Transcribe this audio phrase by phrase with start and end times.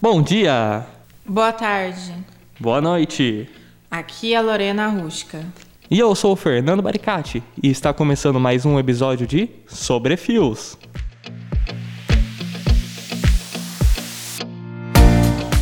[0.00, 0.86] Bom dia!
[1.26, 2.14] Boa tarde.
[2.58, 3.46] Boa noite!
[3.90, 5.44] Aqui é a Lorena Rusca.
[5.90, 10.78] E eu sou o Fernando Baricati e está começando mais um episódio de Sobre Fios.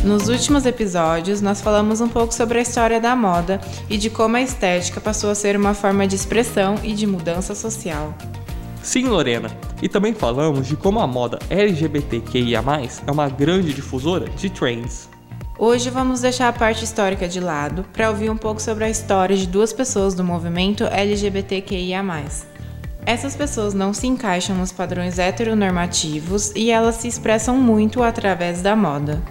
[0.07, 4.37] Nos últimos episódios, nós falamos um pouco sobre a história da moda e de como
[4.37, 8.13] a estética passou a ser uma forma de expressão e de mudança social.
[8.81, 9.49] Sim, Lorena.
[9.81, 12.63] E também falamos de como a moda LGBTQIA+,
[13.05, 15.09] é uma grande difusora de trends.
[15.59, 19.35] Hoje vamos deixar a parte histórica de lado para ouvir um pouco sobre a história
[19.35, 22.01] de duas pessoas do movimento LGBTQIA+.
[23.05, 28.75] Essas pessoas não se encaixam nos padrões heteronormativos e elas se expressam muito através da
[28.75, 29.21] moda.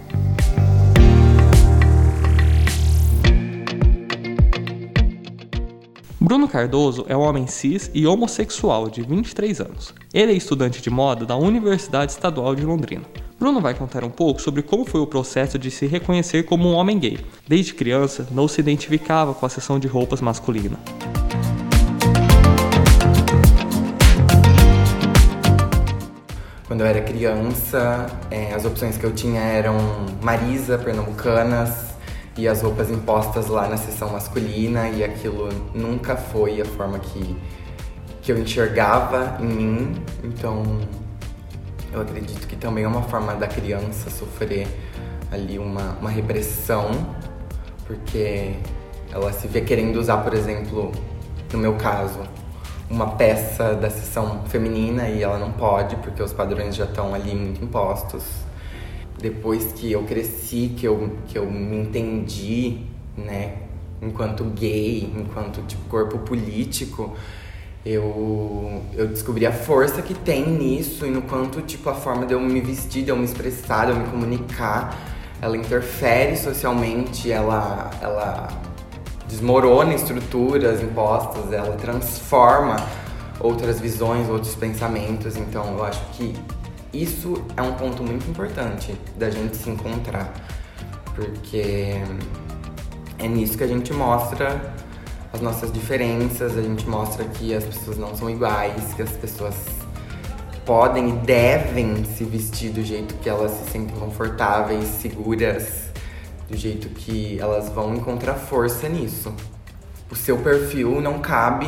[6.27, 9.95] Bruno Cardoso é um homem cis e homossexual de 23 anos.
[10.13, 13.05] Ele é estudante de moda da Universidade Estadual de Londrina.
[13.39, 16.75] Bruno vai contar um pouco sobre como foi o processo de se reconhecer como um
[16.75, 17.25] homem gay.
[17.47, 20.77] Desde criança, não se identificava com a seção de roupas masculina.
[26.67, 29.77] Quando eu era criança, é, as opções que eu tinha eram
[30.21, 31.86] Marisa, Pernambucanas,
[32.37, 37.37] e as roupas impostas lá na seção masculina e aquilo nunca foi a forma que,
[38.21, 40.03] que eu enxergava em mim.
[40.23, 40.63] Então
[41.93, 44.69] eu acredito que também é uma forma da criança sofrer
[45.33, 46.91] ali uma, uma repressão,
[47.87, 48.55] porque
[49.11, 50.93] ela se vê querendo usar, por exemplo,
[51.53, 52.21] no meu caso,
[52.91, 57.35] uma peça da seção feminina e ela não pode porque os padrões já estão ali
[57.35, 58.46] muito impostos
[59.19, 62.81] depois que eu cresci, que eu, que eu me entendi,
[63.17, 63.55] né,
[64.03, 67.15] enquanto gay, enquanto tipo corpo político,
[67.85, 72.35] eu, eu descobri a força que tem nisso e no quanto tipo a forma de
[72.35, 74.99] eu me vestir, de eu me expressar, de eu me comunicar,
[75.41, 78.49] ela interfere socialmente, ela ela
[79.29, 82.77] desmorona estruturas impostas, ela transforma
[83.41, 85.37] outras visões, outros pensamentos.
[85.37, 86.35] Então, eu acho que
[87.03, 90.33] isso é um ponto muito importante da gente se encontrar,
[91.15, 92.01] porque
[93.19, 94.75] é nisso que a gente mostra
[95.33, 99.55] as nossas diferenças, a gente mostra que as pessoas não são iguais, que as pessoas
[100.65, 105.91] podem e devem se vestir do jeito que elas se sentem confortáveis, seguras,
[106.49, 109.33] do jeito que elas vão encontrar força nisso.
[110.11, 111.67] O seu perfil não cabe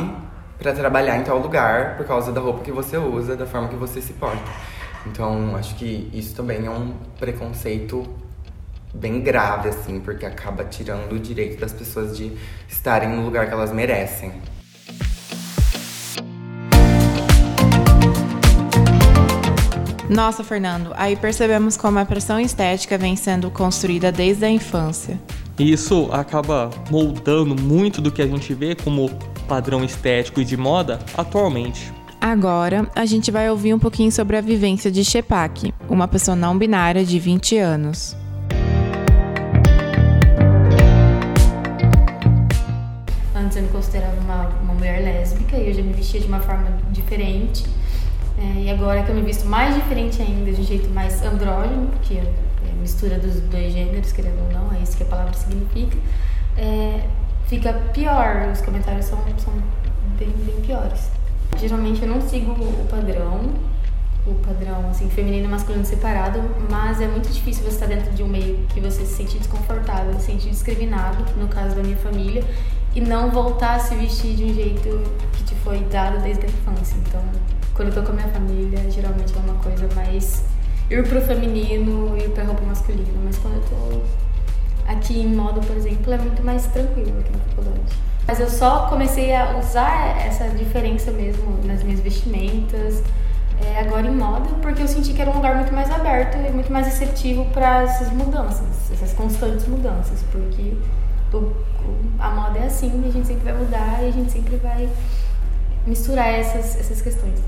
[0.57, 3.75] para trabalhar em tal lugar por causa da roupa que você usa, da forma que
[3.75, 4.43] você se porta.
[5.05, 8.07] Então, acho que isso também é um preconceito
[8.93, 12.31] bem grave, assim, porque acaba tirando o direito das pessoas de
[12.67, 14.33] estarem no lugar que elas merecem.
[20.09, 25.19] Nossa, Fernando, aí percebemos como a pressão estética vem sendo construída desde a infância.
[25.57, 29.09] E isso acaba moldando muito do que a gente vê como
[29.47, 31.93] padrão estético e de moda atualmente.
[32.29, 36.55] Agora, a gente vai ouvir um pouquinho sobre a vivência de Shepak, uma pessoa não
[36.55, 38.15] binária de 20 anos.
[43.35, 46.39] Antes eu me considerava uma, uma mulher lésbica e eu já me vestia de uma
[46.39, 47.65] forma diferente.
[48.37, 51.87] É, e agora que eu me visto mais diferente ainda, de um jeito mais andrógeno,
[51.87, 55.97] porque é mistura dos dois gêneros, querendo ou não, é isso que a palavra significa,
[56.55, 57.07] é,
[57.47, 58.51] fica pior.
[58.53, 59.53] Os comentários são, são
[60.19, 61.17] bem, bem piores.
[61.59, 63.41] Geralmente eu não sigo o padrão,
[64.25, 68.23] o padrão assim, feminino e masculino separado, mas é muito difícil você estar dentro de
[68.23, 72.43] um meio que você se sente desconfortável, se sente discriminado, no caso da minha família,
[72.95, 75.03] e não voltar a se vestir de um jeito
[75.33, 76.95] que te foi dado desde a infância.
[77.05, 77.21] Então,
[77.73, 80.45] quando eu tô com a minha família, geralmente é uma coisa mais
[80.89, 84.01] ir pro feminino, ir pra roupa masculina, mas quando eu tô
[84.89, 88.08] aqui em modo, por exemplo, é muito mais tranquilo aqui na faculdade.
[88.29, 93.01] Mas eu só comecei a usar essa diferença mesmo nas minhas vestimentas,
[93.59, 96.51] é, agora em moda, porque eu senti que era um lugar muito mais aberto e
[96.51, 100.77] muito mais receptivo para essas mudanças, essas constantes mudanças, porque
[101.33, 101.55] o,
[102.19, 104.87] a moda é assim, a gente sempre vai mudar e a gente sempre vai
[105.87, 107.39] misturar essas, essas questões.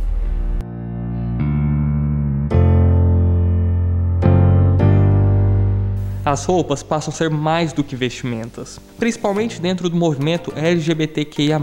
[6.32, 11.60] As roupas passam a ser mais do que vestimentas, principalmente dentro do movimento LGBTQIA.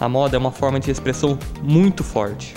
[0.00, 2.52] A moda é uma forma de expressão muito forte.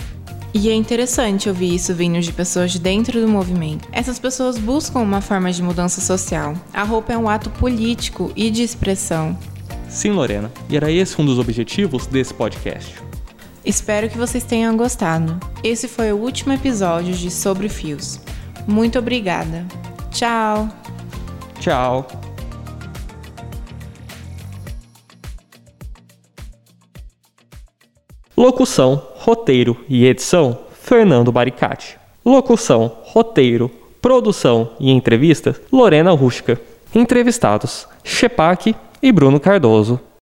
[0.56, 3.88] E é interessante ouvir isso vindo de pessoas de dentro do movimento.
[3.92, 6.56] Essas pessoas buscam uma forma de mudança social.
[6.74, 9.38] A roupa é um ato político e de expressão.
[9.88, 12.96] Sim, Lorena, e era esse um dos objetivos desse podcast.
[13.64, 15.40] Espero que vocês tenham gostado.
[15.64, 18.20] Esse foi o último episódio de Sobre Fios.
[18.66, 19.64] Muito obrigada.
[20.10, 20.85] Tchau!
[21.66, 22.06] Tchau!
[28.38, 31.98] Locução, roteiro e edição: Fernando Baricati.
[32.24, 36.62] Locução, roteiro, produção e entrevistas: Lorena Rushka.
[36.94, 40.00] Entrevistados: Shepak e Bruno Cardoso.